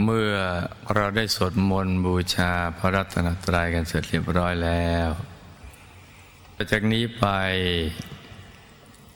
[0.00, 0.34] เมื่อ
[0.94, 5.10] เราได้สวดมนต์บูชาพระรัตนตรัยกันเสร็จเรียบร้อยแล้ว
[6.70, 7.24] จากนี้ไป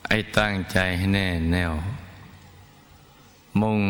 [0.08, 1.72] ไอ้ตั้งใจให้แน่แน่ว
[3.60, 3.80] มุ่ง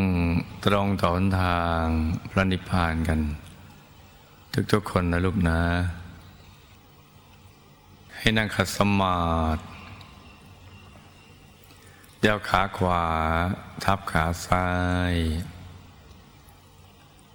[0.64, 1.84] ตรงต่อหนทาง
[2.30, 3.20] พระนิพพานกัน
[4.72, 5.60] ทุกๆคนนะลูกนะ
[8.16, 9.20] ให้นั่งขัดสมา
[9.56, 9.62] ธิ
[12.20, 13.04] เดี่ยวขาขวา
[13.84, 14.66] ทับขาซ้า
[15.12, 15.14] ย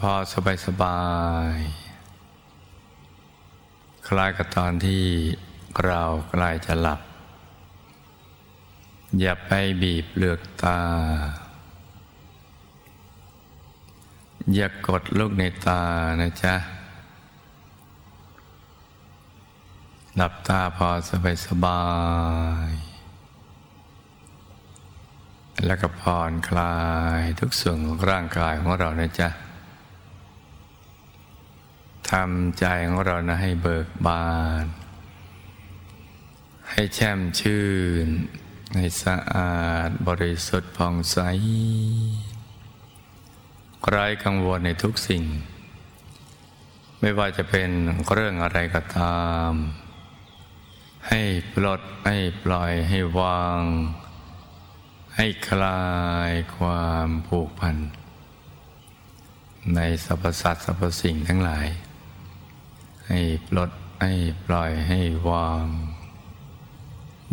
[0.00, 1.00] พอสบายสบา
[1.54, 1.58] ย
[4.08, 5.04] คล้ายกับตอนที่
[5.84, 7.00] เราใกล้จะหลับ
[9.20, 9.50] อย่าไป
[9.82, 10.80] บีบเลือกตา
[14.54, 15.82] อย่ากดลูกในตา
[16.20, 16.54] นะจ๊ะ
[20.16, 21.82] หลับตาพอสบายสบา
[22.68, 22.70] ย
[25.66, 26.76] แล้วก็ผ่อนคลา
[27.18, 29.30] ยทุกส่วนของร่างกายของเรานะจ๊ะ
[32.20, 34.64] ทำใจของเรานะให้เบิกบาน
[36.70, 37.66] ให้แช่มชื่
[38.06, 38.08] น
[38.76, 41.18] ให้สะอาดบริสุทธิ์ผ่องใส
[43.88, 45.24] ไร้กังวลในทุกสิ่ง
[47.00, 47.70] ไม่ว่าจะเป็น
[48.12, 49.50] เรื่องอะไรก็ตาม
[51.08, 53.60] ให้ปลดให้ปล่อยให้วาง
[55.16, 55.84] ให้คลา
[56.28, 57.76] ยความผูกพัน
[59.74, 61.68] ในสรรพสัตว์สรรพสิ่งทั้งหลาย
[63.08, 63.70] ให้ปลด
[64.02, 64.12] ให้
[64.46, 65.66] ปล่อยให้วาง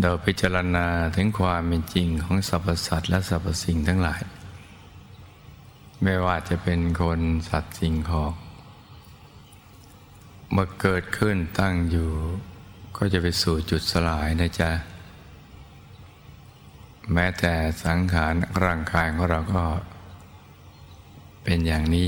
[0.01, 4.21] โดยพิจารณาถึงความเป็นจริงของสรรพสัตว์และสรรพสิ่งทั้งหลาย
[6.03, 7.19] ไม่ว่าจะเป็นคน
[7.49, 8.33] สัตว์สิ่งของ
[10.51, 12.09] เมื่อเกิดขึ้นตั้งอยู่
[12.97, 14.71] ก็จะไปสู่จุดสลายนะจ๊ะ
[17.13, 17.53] แม้แต่
[17.83, 19.63] สังขารร่างกายของเราก็
[21.43, 22.07] เป็นอย่างนี้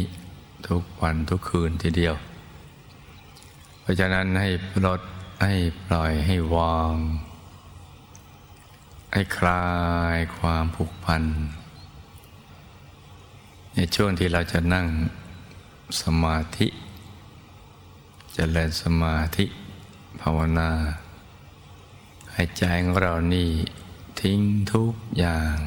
[0.67, 2.15] ทุกวันทุกคืนทีเดียว
[3.83, 5.01] เพราะฉะนั้นให้ปลด
[5.43, 5.53] ให้
[5.85, 6.95] ปล่อยให้วาง
[9.13, 9.65] ให้คลา
[10.15, 11.23] ยความผูกพัน
[13.75, 14.87] ในช่วงที่เราจะนั่ง
[16.01, 16.73] สมาธิจ
[18.33, 19.45] เจริญสมาธิ
[20.21, 20.71] ภาวนา
[22.33, 23.49] ให้ใจของเรานี่
[24.19, 24.39] ทิ้ง
[24.73, 25.57] ทุกอย่าง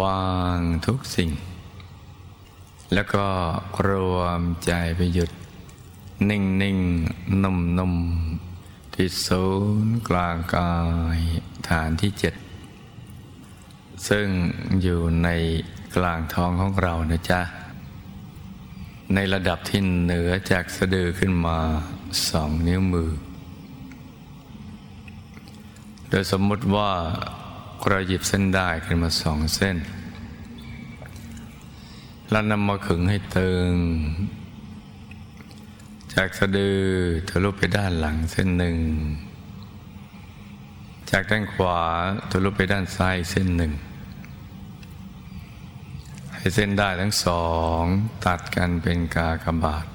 [0.00, 1.30] วางทุกสิ่ง
[2.94, 3.26] แล้วก็
[3.88, 5.30] รวมใจไปหยุด
[6.30, 6.78] นิ่งนิ่ง
[7.42, 7.94] นุ่มนุ่ม
[8.94, 9.44] ที่ศู
[9.84, 10.72] นย์กลางกา
[11.16, 11.18] ย
[11.68, 12.34] ฐานที่เจ็ด
[14.08, 14.26] ซึ่ง
[14.82, 15.28] อยู่ใน
[15.96, 17.40] กลางท้องของเรานะจ๊ะ
[19.14, 21.58] ในระดับที่เหนือจากสะดือขึ้นมา
[22.28, 23.10] สองนิ้วมือ
[26.08, 26.90] โดยสมมติว่า
[27.88, 29.76] เราหยิบเส้นได้ขึ้นมาสองเส้น
[32.30, 33.72] แล้วนำมาขึงให้ตึง
[36.18, 36.80] จากสะดือ
[37.28, 38.76] ทะลุไปด้านหลังเส้นหนึ่ง
[41.10, 41.80] จากด้านขวา
[42.30, 43.72] ทะลุไปด้านซ้ายเส้นหนึ่ง
[46.34, 47.46] ให้เส้นได้ทั้งสอ
[47.80, 47.82] ง
[48.26, 49.86] ตัดกันเป็นกากบาท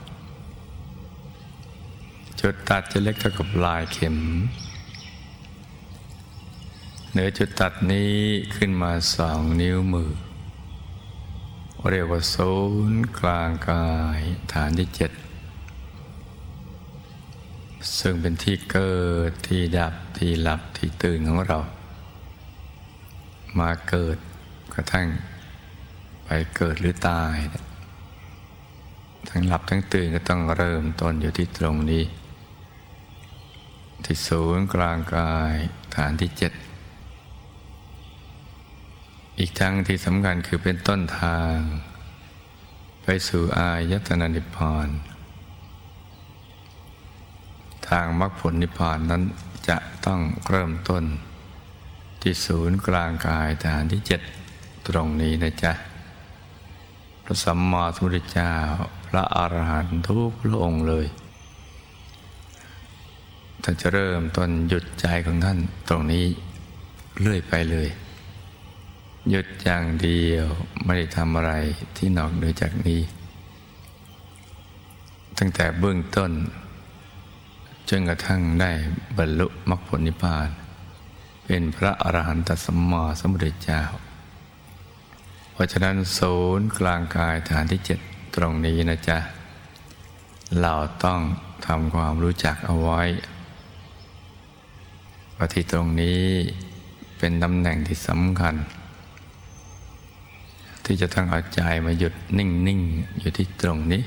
[2.41, 4.17] จุดตัดจะเล็กเท่ากับลายเข็ม
[7.11, 8.13] เหนือจุดตัดนี้
[8.55, 10.11] ขึ้นมาสองนิ้วมือ
[11.91, 12.53] เรียกว่าศู
[12.89, 13.87] นย์กลางกา
[14.17, 14.19] ย
[14.53, 15.11] ฐานที่เจ็ด
[17.99, 18.97] ซึ่งเป็นที่เกิ
[19.29, 21.59] ดที่ดับที่หลับที่ตื่นของเรา
[23.59, 24.17] มาเกิด
[24.73, 25.07] กระทั่ง
[26.25, 27.35] ไปเกิดหรือตาย
[29.29, 32.03] ทั้งหลับทั้งตื่นก็ต้องเริ่มต้นอยู่ที่ตรงนี้
[34.05, 35.53] ที่ศูนย์กลางกาย
[35.95, 36.53] ฐานที่เจ็ด
[39.39, 41.55] อีกทั้งที่สำคัญคือเป็นต้นทาง
[43.03, 44.89] ไปสู่อายตนะนิพพาน
[47.89, 49.23] ทางมรรคผลนิพพานนั้น
[49.69, 50.19] จะต้อง
[50.49, 51.03] เริ่มต้น
[52.21, 54.21] ที่ศูนย์กลางกายฐานที่เจ็ด
[54.87, 55.73] ตรงนี้นะจ๊ะ
[57.23, 58.53] พระสัมมาสัมพุทธเจ้า
[59.07, 61.05] พระอรหันต์ทุกพระองค์เลย
[63.63, 65.59] ท่านจะเริ่มต้นหยุดใจของท่าน
[65.89, 66.25] ตรงนี้
[67.21, 67.89] เรื่อยไปเลย
[69.29, 70.47] หยุดอย่างเดียว
[70.83, 71.53] ไม่ได้ทำอะไร
[71.97, 73.01] ที่นอกเหนือจากนี้
[75.37, 76.31] ตั้งแต่เบื้องต้น
[77.89, 78.71] จนกระทั่งได้
[79.17, 80.47] บรรลุมรรคผลนิพพาน
[81.45, 83.81] เป็นพระอรหันตสัมมาสัมพุทธเจ้า
[85.51, 87.99] เพราะฉะนั้นศูนย์กลางกายฐานที่เจ็ด
[88.35, 89.17] ตรงนี้นะจ๊ะ
[90.61, 91.19] เราต้อง
[91.67, 93.01] ทำความรู้จักเอาไว้
[95.35, 96.21] ว่าที่ตรงนี้
[97.17, 98.55] เป็นตำแหน่งที่สำคัญ
[100.85, 104.03] ที่จะต้องเอาใจมาหยุดนิ่ง ๆ อยู่ที่ตรงนี้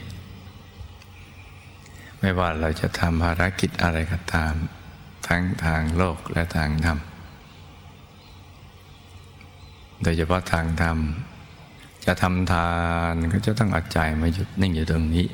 [2.25, 4.55] ไม่ว่าเราจะทำภารกิจอะไรก็ตาม
[5.29, 6.99] ทั้งทางโลกและทางธรรม
[10.03, 10.99] โดยเฉพาะทางธรรม
[12.05, 12.73] จะทำทา
[13.13, 15.27] นก็จะต้องเอาใจมาหยุดนิ่งอยู่ตรงนี้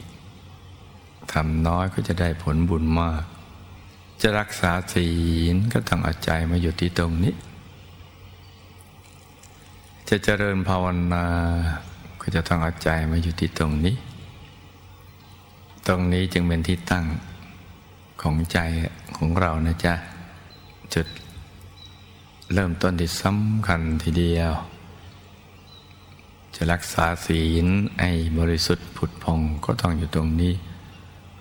[1.32, 3.25] ทำน้อยก็จะได้ผลบุญมาก
[4.23, 5.08] จะรักษาศี
[5.52, 7.35] ลก็ต้องเอาใจมาหยุดที่ตรงนี้
[10.08, 11.26] จะเจริญภาวนา
[12.20, 13.96] ก็จะต้องเอาใจมาอยู่ที่ตรงนี้
[15.88, 17.05] ตรงนี้จึงเป็นที่ตั้ง
[18.23, 18.58] ของใจ
[19.17, 19.94] ของเรานะจ๊ะ
[20.94, 21.06] จุด
[22.52, 24.52] เริ่มต้นที่สำคัญทีเดียว
[26.55, 27.67] จะรักษาศีล
[27.99, 30.52] ไอ้บริสุทธิ์ผุดพองก็ต้องอยู่ตรงนี้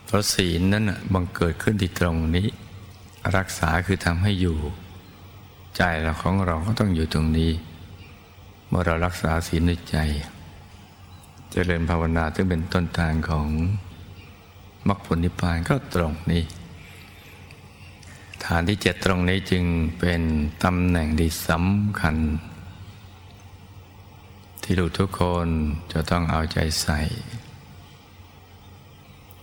[0.05, 2.47] เพราะศีลนั้นบังเกิดขึ้นที่ตรงนี้
[3.38, 4.57] รักษาคือทำให้อยู่
[5.77, 7.51] ใจเราของเราก็ต้องอยู่ตรงนี้
[8.67, 13.47] เมื่อเรารักษาศีลในใจจเจริญภาวนาซึ่งเป็นต้นทางของ
[14.88, 16.44] มรรคผลนิพพานก็ตรงนี้
[18.44, 19.63] ฐานที่เจ็ดตรงนี้จึง
[20.00, 20.22] เป็น
[20.63, 22.16] ตำแหน่งที่สำคัญ
[24.63, 25.48] ที่ลูกทุกคน
[25.92, 27.00] จะต้องเอาใจใส่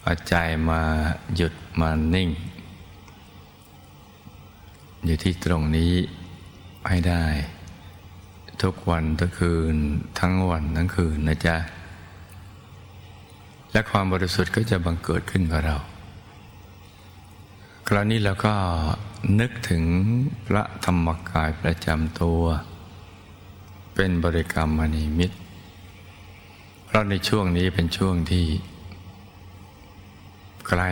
[0.03, 0.35] เอาใจ
[0.71, 0.83] มา
[1.37, 2.31] หยุดมานิ่ง
[5.05, 5.93] อยู่ที่ตรงนี้
[6.89, 7.25] ให้ได้
[8.63, 9.77] ทุกวันทุกคืน
[10.19, 11.57] ทั้งวันทั้งคืนนะจ๊ะ
[13.75, 15.77] และความบริสุทธิ์ก็จะบังเกิดขึ้นกับเรา
[17.89, 18.55] คราวนี้เราก็
[19.41, 19.83] นึกถึง
[20.47, 22.41] พระธรรมกายประจำตัว
[23.95, 25.37] เป็นบริกรรมมณีมิตร
[26.85, 28.47] เพราะในช่วงนี้เป็นช่วงที่
[30.69, 30.91] ใกล้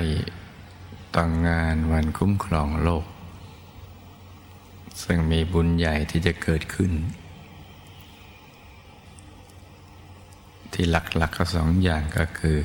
[1.17, 3.05] ต่างงานวันคุ้มครองโลก
[5.03, 6.93] ซึ่งมีบุญใหญ่ที่จะเกิดขึ้น
[10.75, 12.59] ที่หลักๆกก็สองอย่างก็คือ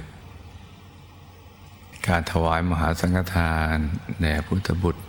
[2.07, 3.77] การถวายมหาสังฆทาน
[4.21, 5.03] แด่พุทธบุตร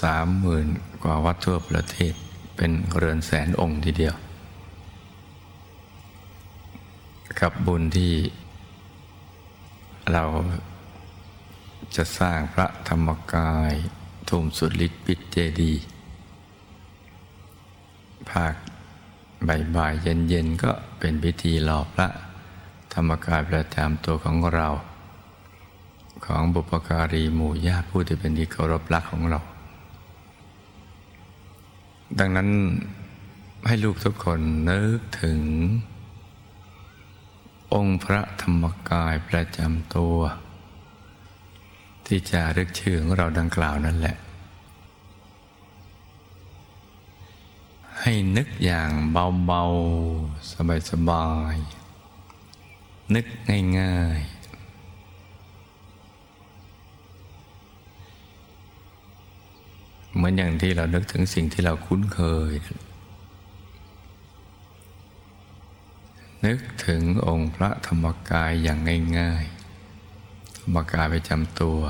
[0.00, 0.66] สามหมื่น
[1.02, 2.14] กว่าวัดทั่วประเทศ
[2.56, 4.14] เป็นเรือนแสนองค์ทีเดียว
[7.40, 8.14] กับบุญที่
[10.12, 10.24] เรา
[11.96, 13.72] จะสร้างพระธรรมกาย
[14.28, 15.72] ทุ่มสุดฤทธิ์ปิดเจดี
[18.30, 18.54] ภาค
[19.48, 22.08] บ่ายๆเย็นๆก็เป็นพิธีหล่อพระ
[22.92, 24.68] ธรรมกายประจำตัวของเรา
[26.24, 29.40] ของบุปการีหมู่ญาติผู้ที่เป็นที่เคารพรักของเรา
[32.18, 32.48] ดังนั้น
[33.66, 35.40] ให้ลูกทุกคนนึกถึง
[37.74, 40.16] องค์พระธรรมกายประจำตัว
[42.06, 44.16] ที่จะรึกชื่อของเราดังกล่าวนั่นแหละ
[48.02, 50.52] ให้นึกอย่างเบาๆ
[50.90, 53.26] สบายๆ นึก
[53.78, 54.40] ง่ายๆ
[60.14, 62.52] เหมือนอย่างที่เรานึกถึงสิ่งที่เราคุ้นเคย
[66.46, 68.78] นึกถึงองค์พระธรรมกายอย่าง
[69.18, 71.80] ง่ายๆ ธรรมกายไปจำตัว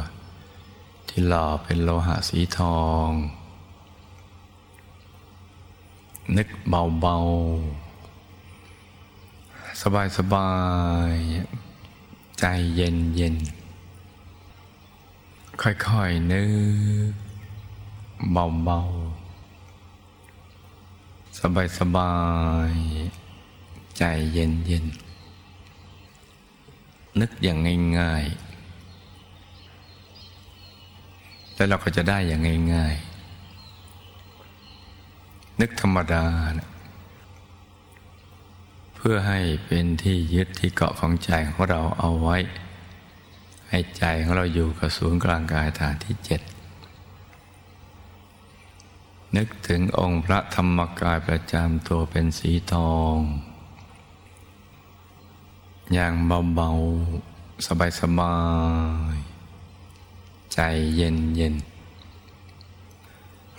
[1.08, 3.10] ที่หล่อเป็นโลหะสีทอง
[6.36, 9.84] นึกเบาๆ ส
[10.34, 10.50] บา
[11.12, 12.44] ยๆ ใจ
[12.74, 13.36] เย็นเย็น
[15.62, 16.44] ค่อยๆ นึ
[17.10, 17.12] ก
[18.32, 18.90] เบาๆ
[21.78, 22.14] สบา
[22.70, 24.84] ยๆ ใจเย็นเย็น
[27.20, 27.58] นึกอย่าง
[27.98, 28.34] ง่ายๆ
[31.54, 32.40] แล้วเราก็จะได้อย่าง
[32.74, 33.09] ง่ายๆ
[35.60, 36.24] นึกธรรมดา
[36.58, 36.68] นะ
[38.94, 42.36] เพื่อให้เป็นที่ยึดที่เกาะของใจของเราเอาไว้
[43.68, 46.40] ให้ใจของเราอยู่กับศูนย์กลางกายฐานที่เจ็ด
[49.36, 53.16] นึกถึงองค์พระธรรมกายประจำตัวเป็นสีทอง
[55.92, 56.12] อย่าง
[56.54, 56.70] เบา
[57.24, 57.66] ๆ
[58.00, 58.36] สบา
[59.14, 59.16] ย
[59.84, 60.58] ๆ ใจ
[60.96, 61.54] เย็นเย็น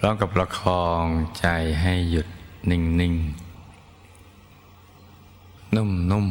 [0.03, 1.05] ร้องกับประคอง
[1.39, 1.47] ใจ
[1.81, 2.27] ให้หยุด
[2.69, 3.15] นิ่งนิ่ง
[5.75, 6.27] นุ่มนุ่ม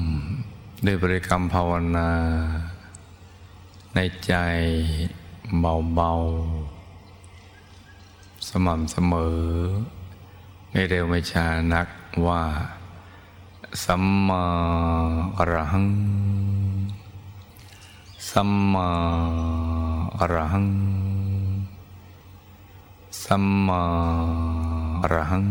[0.87, 2.11] ด้วยบริกรรมภาวนา
[3.95, 4.35] ในใจ
[5.61, 9.41] เบาๆสม่ำเสมอ
[10.71, 11.89] ไม่เร็วไม่ช้านัก
[12.27, 12.43] ว่า
[13.85, 14.45] สัมมา
[15.37, 15.89] อรหัง
[18.31, 18.89] สัมมา
[20.19, 20.67] อรหัง
[23.25, 23.85] สัมมา
[25.03, 25.47] อรหัง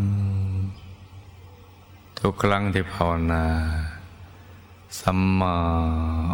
[2.20, 3.46] ทุกครั้งที่ภาวนา
[5.00, 5.56] สัมมา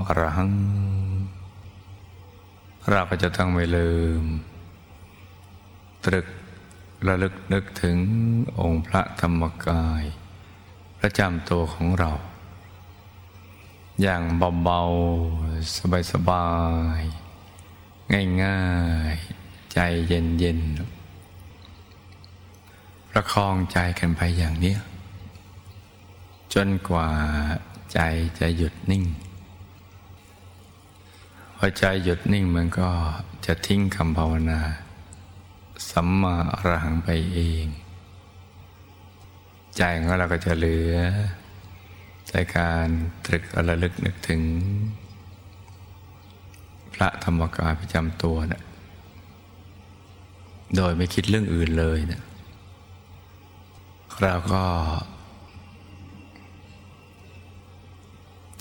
[0.07, 0.53] อรหัง
[2.89, 4.23] เราก็จะต้องไม่ลืม
[6.05, 6.27] ตรึก
[7.07, 7.97] ระลึกนึกถึง
[8.61, 10.03] องค์พระธรรมกาย
[10.99, 12.11] ประจำตัวของเรา
[14.01, 14.21] อย่าง
[14.63, 16.47] เบาๆ สบา
[16.99, 18.63] ยๆ ง่า
[19.13, 19.77] ยๆ ใจ
[20.07, 20.94] เย็นๆ
[23.17, 24.75] ประคองใจกันไปอย่างนี้
[26.53, 27.09] จนกว่า
[27.93, 27.99] ใจ
[28.39, 29.03] จะหยุดนิ่ง
[31.57, 32.89] พอใจหยุดนิ่งมันก็
[33.45, 34.61] จะทิ้งคำภาวนา
[35.89, 37.65] สัมมาอรหังไปเอง
[39.77, 40.95] ใจของเราก็จะเหลือ
[42.27, 42.87] ใจการ
[43.25, 44.41] ตรึกระลึกนึกถึง
[46.93, 48.61] พระธรรมกายประจำตัวนะ
[50.75, 52.21] โดยไม่คิดเรื่องอื่นเลยนะ
[54.21, 54.63] เราก็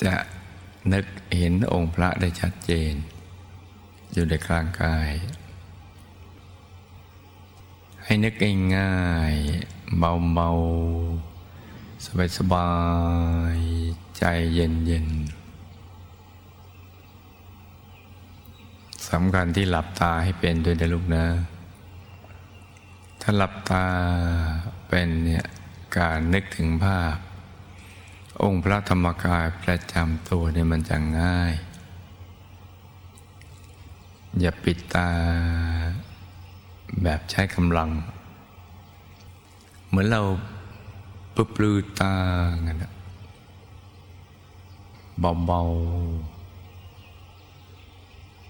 [0.02, 0.14] จะ
[0.92, 1.04] นึก
[1.37, 2.92] เห็นองค์พระได้ชัดเจน
[4.12, 5.11] อยู่ในกลางกาย
[8.04, 8.34] ให้นึก
[8.76, 12.70] ง่ายๆเบาๆ สบา
[13.54, 15.44] ยๆ ใจเย็นๆ
[19.11, 21.25] สำคัญที่หลับตาให้เป็นด้วยนะลูกนะ
[23.26, 23.87] ถ้าหลับตา
[24.88, 25.45] เป็นเนี่ย
[25.99, 27.16] การนึกถึงภาพ
[28.43, 31.52] องค์พระธรรมกายประจำตัวเนี่ยมันจะง่าย
[34.40, 35.11] อย่าปิดตา
[37.02, 37.90] แบบใช้กำลัง
[39.87, 40.23] เหมือนเรา
[41.35, 42.14] ปปลือตา
[42.64, 42.93] เงี้ย
[45.47, 45.62] เบา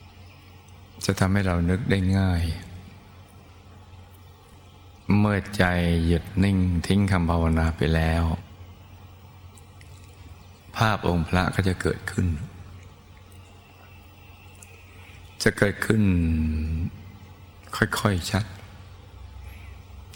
[0.05, 2.43] ๆจะทำให้เรานึกได้ง่าย
[5.19, 5.65] เมื่อใจ
[6.07, 8.25] หยุดนิ่งทิ้งคำภาวนาไปแล้ว
[10.77, 12.29] ภาพองค์พระก็จะเกิดขึ้น
[15.43, 16.03] จะเกิดขึ้น
[17.77, 18.45] ค่อยๆชัด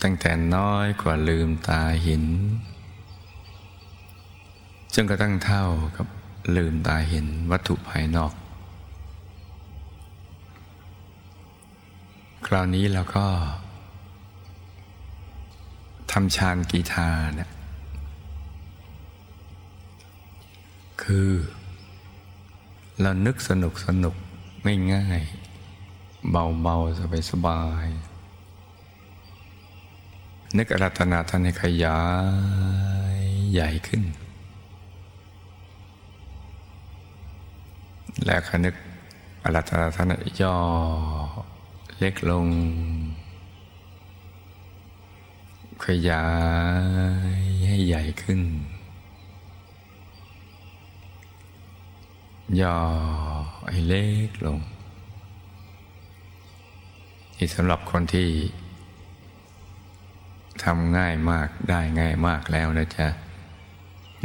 [0.02, 2.24] ตั้งแต่น้อยกว่าลืมตาเห็น
[4.94, 5.64] จนกระทั่งเท่า
[5.96, 6.06] กับ
[6.56, 8.32] ลืมตาเห็นวัตถุภายนอก
[12.46, 17.50] คราวนี้เราก็ำฌานกีทาเนี่ย
[21.02, 21.30] คือ
[23.00, 24.14] เรานึกสนุกสนุก
[24.62, 25.20] ไม่ง่าย
[26.30, 27.86] เบาเบาสบายสบาย
[30.56, 32.00] นึกอรัตนาท่านให้ขยา
[33.18, 33.20] ย
[33.52, 34.02] ใหญ่ขึ้น
[38.24, 38.74] แล้วคนึก
[39.44, 40.56] อรัตนาท่านย่อ
[41.98, 42.46] เล็กลง
[45.84, 46.26] ขยา
[47.38, 48.40] ยให้ใหญ่ขึ้น
[52.60, 52.78] ย่อ
[53.68, 54.60] ให้เล็กลง
[57.36, 58.28] ที่สำหรับคนที่
[60.64, 63.06] ทำง่ายมากได้ง่ายมากแล้วนะจ๊ะ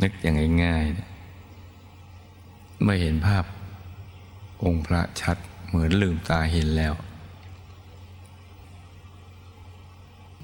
[0.01, 3.45] นึกอย่างง่ายๆเมื่อเห็นภาพ
[4.63, 6.93] องค์พระชัดเหมือนลืมตาเห็นแล้ว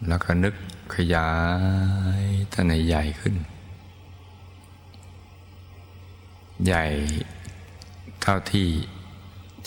[0.07, 0.53] แล้วก็นึก
[0.95, 1.31] ขยา
[2.21, 3.35] ยท่านใใหญ่ขึ้น
[6.65, 6.85] ใหญ่
[8.21, 8.69] เท่าที่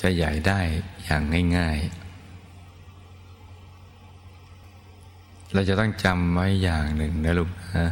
[0.01, 0.61] จะใหญ่ได้
[1.05, 1.23] อย่าง
[1.57, 2.03] ง่ายๆ
[5.53, 7.89] เราจะต้องจำไว้อย่างหนึ่งนะลูกนะ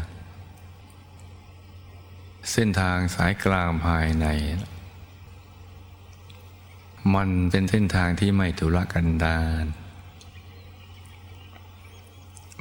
[2.52, 4.26] เส้นทางสายกลางภายใน
[7.14, 9.64] มันเป็นเส้นทางที่ไม่ทุรกันดาร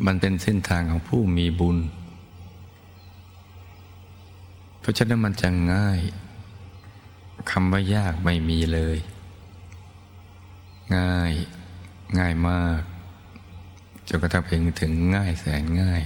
[0.06, 1.78] มันเป็นเส้นทางของผู้มีบุญ
[4.80, 6.00] เพราะฉะนั้นมันจะง่าย
[7.52, 8.98] คำว่ายากไม่มีเลย
[10.98, 11.34] ง่าย
[12.20, 12.82] ง่ายมาก
[14.08, 16.02] จนกระทั่งเพียงถึงง่ายแสนง่าย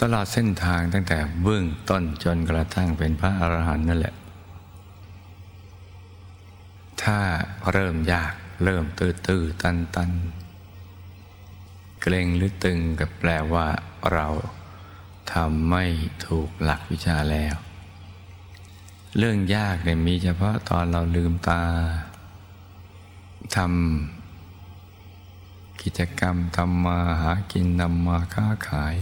[0.00, 4.14] ตลอดเส้นทางตั้งแต่เบื้องต้นจนกระทั่งเป็นพระอรหันต์นั่นแหละ
[7.02, 7.18] ถ้า
[7.72, 8.32] เริ่มยาก
[8.64, 10.10] เริ่มตื้อตื้อตันตัน
[10.45, 13.66] เกรงหรือตึงกับแปลว่า
[14.12, 14.26] เรา
[15.32, 15.84] ทำไม่
[16.26, 17.56] ถูกหลักวิชาแล้ว
[19.18, 21.62] เรื่องยากเนี่ยมีเฉพาะตอนเราลืมตา
[23.56, 28.96] ทำกิจกรรมทำมาหากินนำมาค้าขาย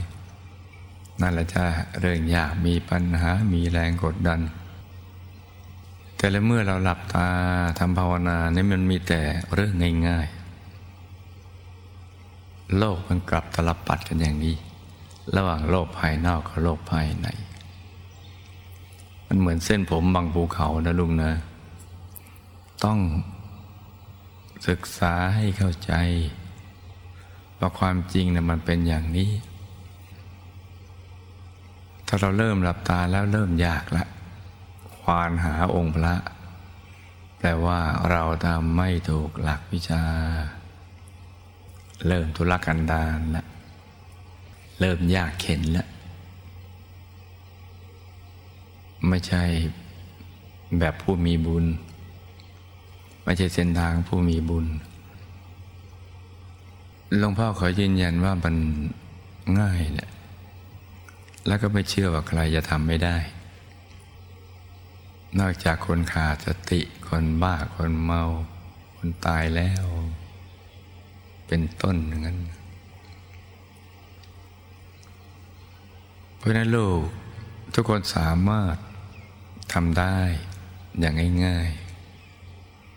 [1.21, 1.65] นั่นแหละจะ
[2.01, 4.41] เรื่องยากมีปัญหามีแรงกดดัน
[6.17, 7.29] แต่ละเมื่อเราหลับตา
[7.79, 9.21] ทำภาวนาเนี่ยมันมีแต่
[9.55, 9.73] เรื่อง
[10.09, 10.44] ง่ายๆ
[12.79, 14.57] โลกมันกลับตลับปัดกันอย่างนี้
[15.37, 17.29] ระหว่างโลกภายนอกกับโลกภายใน
[19.27, 21.33] มันเหมือนเส้นผมบางภูเขานะลุงนะ
[22.85, 22.99] ต้อง
[24.69, 25.93] ศึกษาให้เข้าใจ
[27.59, 29.31] ว่าความจริงนะมันเป็นอย่างนี้
[32.07, 34.05] ถ้าเราเริ่มหลับตาแล้วเริ่มยากละ
[34.99, 36.15] ควานหาองค์พระ
[37.39, 37.81] แปลว่า
[38.11, 40.05] เราทำไม่ถูกหลักวิชา
[42.07, 43.45] เริ่มทุรกันดารละ
[44.81, 45.89] เริ่มยากเข็นแล้ว
[49.09, 49.43] ไม่ใช่
[50.79, 51.67] แบบผู้มีบุญ
[53.25, 54.67] ไม่ใช่เส้นทางผู้มีบุญ
[57.19, 58.57] หลวงพ่อขอยืนยันว่ามัน
[59.61, 60.11] ง่ายแหละ
[61.47, 63.17] แล้วก็ไม่เชื่อว่าใครจะทำไม่ได้
[65.41, 68.23] นอกจากคนขาดสติคนบ้าคนเมา
[68.97, 69.85] คนตายแล้ว
[71.47, 72.39] เป็นต้นอย่างนั้น
[76.37, 77.03] เพราะนั้นลูก
[77.75, 78.77] ทุกคนสามารถ
[79.73, 80.19] ทำได้
[81.01, 81.69] อย่างง่าย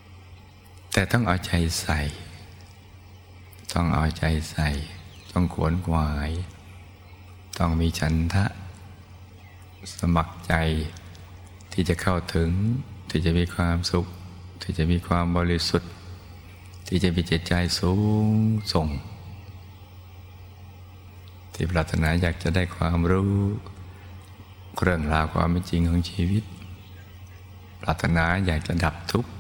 [0.04, 2.00] ๆ แต่ต้องเอาใจใส่
[3.74, 4.68] ต้องเอาใจใส่
[5.32, 6.32] ต้องขวนขวาย
[7.58, 8.46] ต้องมีฉันทะ
[10.00, 10.54] สมัครใจ
[11.72, 12.50] ที่จะเข้าถึง
[13.10, 14.06] ที่จะมีความสุข
[14.62, 15.92] ที่จะมีความบริสุทธิ์
[16.88, 17.94] ที่จะมีจิตใจสู
[18.26, 18.36] ง
[18.74, 18.88] ส่ง
[21.54, 23.34] ที่ปรารถนาอยากจะได้ความรู้
[24.82, 26.44] เรื่องราวความเป็นจริงของชีวิต
[27.82, 29.32] ปรารถนาอยากจะดับทุกข์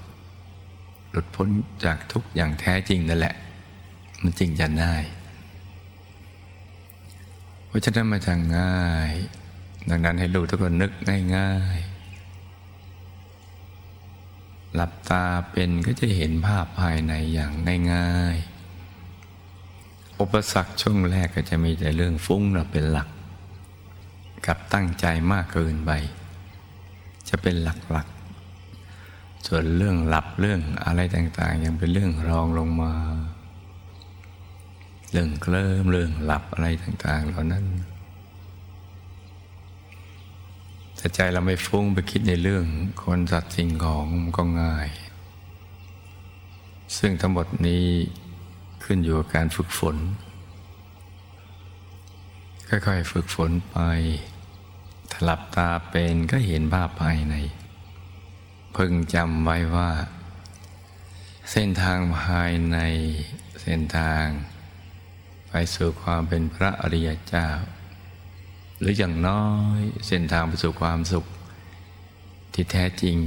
[1.12, 1.48] หลุดพ้น
[1.86, 3.36] จากทุกข์อย่างแท้จริงนั่นแหละ
[4.22, 4.96] มันจริงจะได้
[7.68, 9.12] เพราะฉะนั้นมาจะง่าย
[9.90, 10.92] ดังนั้นให้ลูกทุกคนนึก
[11.38, 11.79] ง่าย
[14.74, 17.53] หลับตาเป็นก็จะเห็นภาพภายในอย่าง
[17.94, 23.10] ง่ายๆ อุปสรรคช่วงแรกก็จะมีแต่เรื่องฟุ้งเราเป็นหลัก
[24.46, 25.92] กับตั้งใจมากเกินไป
[27.30, 28.08] จะเป็นหลัก
[29.48, 32.94] ส่วนเรื่องหลับเรื่องอะไรต่างๆ ยังเป็นเรื่องรองลงมา
[35.12, 37.66] เรื่องเคลิ้มเรื่องหลับอะไรต่างๆ เหล่านั้น
[40.98, 42.66] แต่ใจเราไม่ฟุ้งไปคิดในเรื่อง
[43.03, 44.90] คนสัตว์สิ่งของมันก็ง่าย
[46.98, 47.86] ซึ่งทั้งหมดนี้
[48.83, 49.98] ขึ้นอยู่กับการฝึกฝน
[52.70, 53.77] ค่อยๆฝึกฝนไป
[55.14, 57.36] ถลับตาเป็นก็เห็นภาพภายใน
[58.75, 59.92] พึงจำไว้ว่า
[61.51, 62.77] เส้นทางภายใน
[63.62, 64.25] เส้นทาง
[65.50, 67.48] ไปสู่ความเป็นพระอริยเจ้า
[68.79, 71.25] หรืออย่างน้อยเส้นทางไปสู่ความสุข
[72.53, 73.18] ที่แท้จริง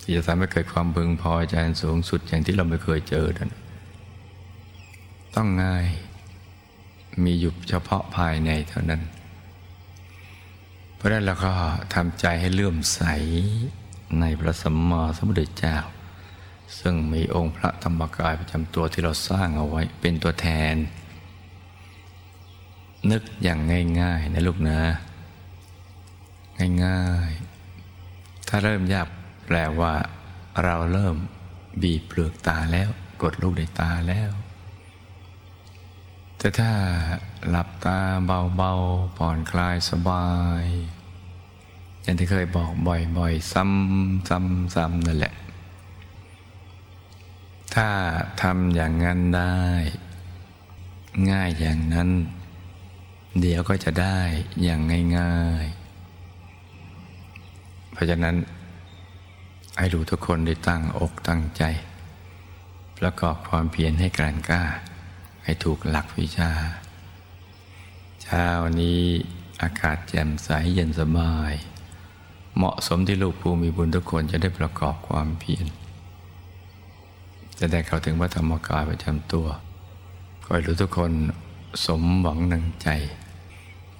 [0.00, 3.50] ที่จะทำให้เกิดความพึงพอใจสูงสุดอย่างที่เราไม่เคยเจอนั้น
[5.36, 5.86] ต้องง่าย
[7.24, 9.02] มีอยู่เฉพาะภายในเท่านั้น
[10.96, 11.52] เพราะนั้นเราก็
[11.94, 13.00] ทำใจให้เลื่อมใส
[14.20, 15.76] ในพระสัมมาสัมพุทธเจ้า
[16.78, 20.74] ซึ่งมีองค์พระธรรมกายประจำตัวที่เราสร้างเอาไว้เป็นตัวแทน
[23.10, 23.60] นึกอย่าง
[24.00, 24.80] ง่ายๆนะลูกนะ
[26.84, 29.08] ง่ายๆ ถ้าเริ่มยาก
[29.46, 29.94] แปลว่า
[30.64, 31.16] เราเริ่ม
[31.82, 32.88] บีบเปลือกตาแล้ว
[33.22, 34.30] กดลูกในตาแล้ว
[36.38, 36.70] แต่ถ้า
[37.48, 37.98] หลับตา
[38.56, 40.28] เบาๆผ่อนคลายสบา
[40.62, 40.64] ย
[42.02, 45.34] อย่างที่เคยบอกบ่อยๆ ซ้ำซ้ำซ้ำนั่นแหละ
[47.74, 47.88] ถ้า
[48.42, 49.60] ทำอย่างนั้นได้
[51.30, 52.10] ง่ายอย่างนั้น
[53.38, 54.18] เดี๋ยวก็จะได้
[54.62, 54.80] อย่าง
[55.18, 58.36] ง่ายๆ เพราะฉะนั้น
[59.78, 61.62] ให้ดูทุกคนได้ตั้งอกตั้งใจ
[62.98, 64.62] ประกอบความเพียรให้กลั่นกล้า
[65.44, 66.50] ให้ถูกหลักวิชา
[68.24, 68.44] ช้า
[68.80, 69.00] นี้
[69.62, 71.52] อากาศแจ่มใสเย็นสบาย
[72.56, 75.66] เหมาะสมที่ลูกผู้มีบุญทุกคนจะได้ประกอบความเพียร
[77.58, 79.46] จะได้เข้าถึงพระธรรมกายประจำตัว
[80.44, 81.12] ขอให้รู้ทุกคน
[81.84, 82.88] สมหวังนังใจ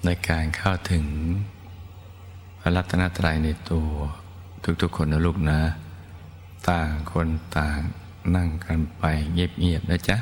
[0.05, 1.05] ในการเข้าถึง
[2.61, 3.89] พระรัตนตรัยในตัว
[4.81, 5.59] ทุกๆคนนะลูกนะ
[6.69, 7.79] ต่างคนต่าง
[8.35, 9.03] นั่งกันไป
[9.33, 10.17] เงียบๆนะจ๊ะ